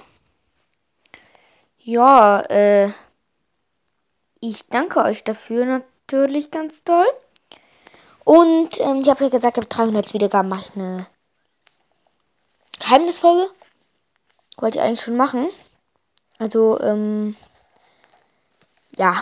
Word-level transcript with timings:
Ja, 1.79 2.39
äh, 2.43 2.89
ich 4.39 4.69
danke 4.69 5.03
euch 5.03 5.25
dafür 5.25 5.65
natürlich 5.65 5.96
ganz 6.51 6.83
toll. 6.83 7.07
Und 8.23 8.79
ähm, 8.81 9.01
ich 9.01 9.09
habe 9.09 9.25
ja 9.25 9.29
gesagt, 9.29 9.57
ab 9.57 9.69
300 9.69 10.13
Wiedergaben 10.13 10.49
mache 10.49 10.65
ich 10.65 10.75
eine 10.75 11.05
Geheimnisfolge. 12.79 13.49
Wollte 14.57 14.79
ich 14.79 14.83
eigentlich 14.83 15.01
schon 15.01 15.17
machen. 15.17 15.49
Also, 16.39 16.79
ähm, 16.81 17.35
ja. 18.95 19.21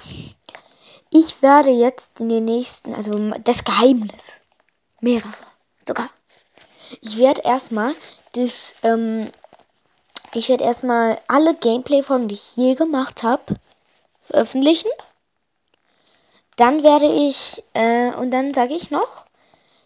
Ich 1.12 1.42
werde 1.42 1.70
jetzt 1.70 2.20
in 2.20 2.30
den 2.30 2.46
nächsten, 2.46 2.94
also 2.94 3.32
das 3.44 3.64
Geheimnis. 3.64 4.42
Mehrere 5.02 5.34
sogar. 5.88 6.10
Ich 7.02 7.18
werde 7.18 7.42
erstmal 7.42 7.94
das, 8.34 8.76
ähm, 8.84 9.30
ich 10.34 10.50
werde 10.50 10.64
erstmal 10.64 11.18
alle 11.28 11.56
Gameplay-Folgen, 11.56 12.28
die 12.28 12.36
ich 12.36 12.58
je 12.58 12.76
gemacht 12.76 13.24
habe, 13.24 13.56
veröffentlichen. 14.20 14.90
Dann 16.56 16.84
werde 16.84 17.08
ich, 17.08 17.64
äh, 17.74 18.12
und 18.16 18.32
dann 18.32 18.54
sage 18.54 18.74
ich 18.74 18.92
noch, 18.92 19.26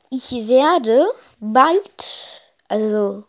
ich 0.10 0.32
werde 0.48 1.08
bald, 1.40 2.44
also 2.68 3.24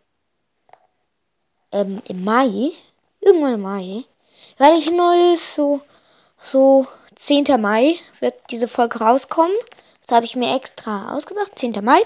ähm, 1.73 2.03
im 2.06 2.25
Mai, 2.25 2.73
irgendwann 3.20 3.55
im 3.55 3.62
Mai, 3.62 4.05
werde 4.59 4.77
ich 4.77 4.89
ein 4.89 4.97
neues, 4.97 5.55
so, 5.55 5.81
so 6.39 6.87
10. 7.17 7.45
Mai 7.61 7.97
wird 8.20 8.34
diese 8.51 8.69
Folge 8.69 8.98
rauskommen. 8.98 9.57
Das 10.01 10.14
habe 10.14 10.25
ich 10.25 10.36
mir 10.36 10.55
extra 10.55 11.14
ausgedacht, 11.14 11.59
10. 11.59 11.84
Mai. 11.84 12.01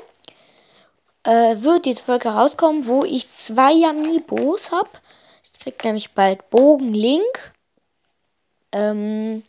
Äh, 1.24 1.62
wird 1.62 1.86
diese 1.86 2.02
Folge 2.02 2.28
rauskommen, 2.28 2.86
wo 2.86 3.04
ich 3.04 3.28
zwei 3.28 3.72
Amiibos 3.88 4.70
habe. 4.72 4.90
Ich 5.42 5.58
krieg 5.58 5.82
nämlich 5.84 6.12
bald 6.12 6.50
Bogen 6.50 6.92
Link. 6.92 7.52
Ähm, 8.72 9.42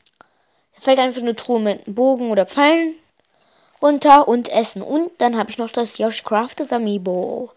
fällt 0.85 0.99
einfach 0.99 1.21
eine 1.21 1.35
Truhe 1.35 1.59
mit 1.59 1.85
einem 1.85 1.95
Bogen 1.95 2.31
oder 2.31 2.45
Pfeilen 2.45 2.95
runter 3.81 4.27
und 4.27 4.49
Essen. 4.49 4.81
Und 4.81 5.11
dann 5.19 5.37
habe 5.37 5.49
ich 5.49 5.57
noch 5.57 5.69
das 5.69 5.97
Yoshi 5.97 6.23
Crafted 6.23 6.71
Amiibo. 6.71 7.51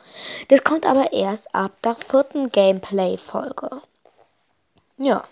Das 0.48 0.64
kommt 0.64 0.86
aber 0.86 1.12
erst 1.12 1.54
ab 1.54 1.72
der 1.84 1.94
vierten 1.94 2.50
Gameplay-Folge. 2.50 3.82
Ja. 4.96 5.22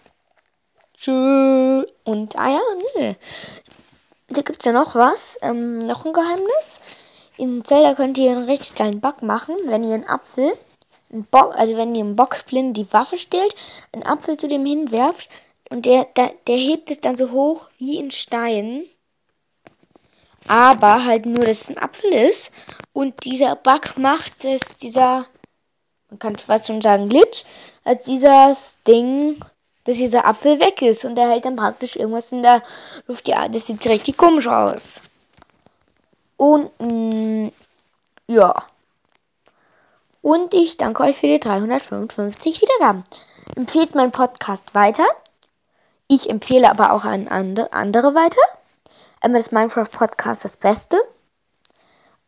Tschüss. 0.94 1.86
Und, 2.04 2.36
ah 2.38 2.50
ja, 2.50 2.60
nee. 2.96 3.16
Da 4.28 4.42
gibt 4.42 4.60
es 4.60 4.66
ja 4.66 4.72
noch 4.72 4.94
was. 4.94 5.38
Ähm, 5.42 5.78
noch 5.78 6.04
ein 6.04 6.12
Geheimnis. 6.12 6.80
In 7.36 7.64
Zelda 7.64 7.94
könnt 7.94 8.16
ihr 8.18 8.30
einen 8.30 8.48
richtig 8.48 8.74
kleinen 8.74 9.00
Bug 9.00 9.22
machen, 9.22 9.56
wenn 9.66 9.84
ihr 9.84 9.94
einen 9.94 10.08
Apfel, 10.08 10.52
einen 11.12 11.24
Bock, 11.24 11.54
also 11.56 11.76
wenn 11.76 11.94
ihr 11.94 12.04
einen 12.04 12.16
Bockblind 12.16 12.76
die 12.76 12.90
Waffe 12.92 13.18
stellt, 13.18 13.54
einen 13.92 14.06
Apfel 14.06 14.38
zu 14.38 14.48
dem 14.48 14.64
hinwerft, 14.64 15.28
und 15.70 15.86
der, 15.86 16.04
der, 16.04 16.32
der 16.46 16.56
hebt 16.56 16.90
es 16.90 17.00
dann 17.00 17.16
so 17.16 17.30
hoch 17.30 17.68
wie 17.78 17.98
ein 17.98 18.10
Stein. 18.10 18.84
Aber 20.48 21.04
halt 21.04 21.26
nur, 21.26 21.44
dass 21.44 21.62
es 21.62 21.68
ein 21.70 21.78
Apfel 21.78 22.12
ist. 22.12 22.52
Und 22.92 23.24
dieser 23.24 23.56
Bug 23.56 23.98
macht 23.98 24.44
es, 24.44 24.76
dieser, 24.76 25.26
man 26.08 26.18
kann 26.18 26.36
fast 26.36 26.68
schon 26.68 26.80
sagen 26.80 27.08
Glitch, 27.08 27.44
als 27.84 28.04
dieses 28.04 28.78
Ding, 28.86 29.40
dass 29.84 29.96
dieser 29.96 30.24
Apfel 30.24 30.60
weg 30.60 30.82
ist. 30.82 31.04
Und 31.04 31.16
der 31.16 31.30
hält 31.30 31.46
dann 31.46 31.56
praktisch 31.56 31.96
irgendwas 31.96 32.30
in 32.30 32.42
der 32.42 32.62
Luft. 33.08 33.26
Ja, 33.26 33.48
das 33.48 33.66
sieht 33.66 33.84
richtig 33.86 34.16
komisch 34.16 34.46
aus. 34.46 35.00
Und, 36.36 36.70
mh, 36.78 36.86
mm, 36.88 37.52
ja. 38.28 38.54
Und 40.22 40.54
ich 40.54 40.76
danke 40.76 41.02
euch 41.02 41.16
für 41.16 41.28
die 41.28 41.40
355 41.40 42.60
Wiedergaben. 42.62 43.04
Empfehlt 43.56 43.94
meinen 43.94 44.12
Podcast 44.12 44.74
weiter. 44.74 45.06
Ich 46.08 46.30
empfehle 46.30 46.70
aber 46.70 46.92
auch 46.92 47.04
an 47.04 47.26
andere 47.28 48.14
weiter. 48.14 48.40
Einmal 49.20 49.40
das 49.40 49.50
Minecraft 49.50 49.90
Podcast 49.90 50.44
das 50.44 50.56
Beste. 50.56 50.96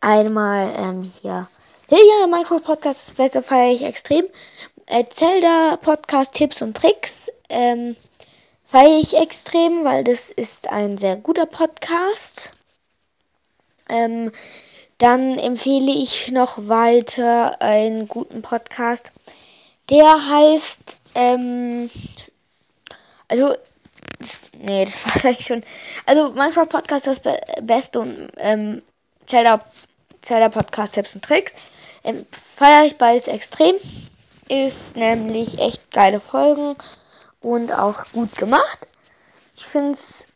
Einmal 0.01 0.75
ähm, 0.77 1.03
hier. 1.03 1.49
Ja, 1.89 2.27
Minecraft 2.27 2.61
Podcast 2.61 3.09
das 3.09 3.17
Beste 3.17 3.43
feiere 3.43 3.73
ich 3.73 3.85
extrem. 3.85 4.27
Äh, 4.87 5.05
Zelda 5.11 5.77
Podcast 5.77 6.33
Tipps 6.33 6.61
und 6.61 6.77
Tricks 6.77 7.31
ähm, 7.51 7.95
feiere 8.65 8.99
ich 8.99 9.17
extrem, 9.17 9.85
weil 9.85 10.03
das 10.03 10.31
ist 10.31 10.71
ein 10.71 10.99
sehr 10.99 11.17
guter 11.17 11.47
Podcast. 11.47 12.55
Ähm, 13.89 14.33
dann 14.99 15.39
empfehle 15.39 15.93
ich 15.93 16.33
noch 16.33 16.69
weiter 16.69 17.63
einen 17.63 18.09
guten 18.09 18.43
Podcast. 18.43 19.13
Der 19.89 20.29
heißt 20.29 20.97
ähm, 21.15 21.89
also, 23.29 23.55
das, 24.19 24.43
nee, 24.59 24.85
das 24.85 25.05
war's 25.07 25.25
eigentlich 25.25 25.47
schon. 25.47 25.63
Also, 26.07 26.31
Minecraft 26.31 26.67
Podcast 26.67 27.07
ist 27.07 27.25
das 27.25 27.33
Be 27.35 27.63
Beste 27.63 28.01
und 28.01 28.31
ähm, 28.37 28.83
Zelda, 29.27 29.61
Zelda 30.23 30.49
Podcast 30.49 30.95
Tipps 30.95 31.15
und 31.15 31.25
Tricks. 31.25 31.53
Ähm, 32.05 32.27
Feiere 32.31 32.87
ich 32.87 32.97
beides 32.97 33.29
extrem. 33.29 33.75
Ist 34.49 34.97
nämlich 34.97 35.59
echt 35.59 35.91
geile 35.91 36.21
Folgen 36.21 36.75
und 37.41 37.73
auch 37.73 38.05
gut 38.13 38.37
gemacht. 38.37 38.89
Ich 39.55 39.67
finde 39.67 39.93
es 39.93 40.27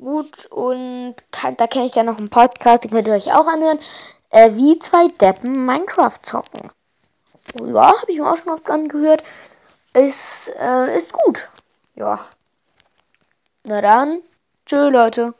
gut 0.00 0.46
und 0.46 1.14
kann, 1.30 1.56
da 1.56 1.66
kenne 1.66 1.86
ich 1.86 1.94
ja 1.94 2.02
noch 2.02 2.18
einen 2.18 2.28
Podcast, 2.28 2.84
den 2.84 2.90
könnt 2.90 3.08
ihr 3.08 3.14
euch 3.14 3.32
auch 3.32 3.46
anhören. 3.46 3.78
Äh, 4.30 4.52
wie 4.54 4.78
zwei 4.78 5.08
Deppen 5.08 5.64
Minecraft 5.66 6.18
zocken. 6.22 6.70
Ja, 7.60 7.88
habe 8.00 8.10
ich 8.10 8.18
mir 8.18 8.30
auch 8.30 8.36
schon 8.36 8.52
oft 8.52 8.68
angehört. 8.70 9.22
Ist, 9.94 10.52
äh, 10.58 10.96
ist 10.96 11.12
gut. 11.12 11.48
Ja. 11.96 12.18
Na 13.64 13.80
dann. 13.80 14.22
Tschö, 14.66 14.88
Leute. 14.90 15.34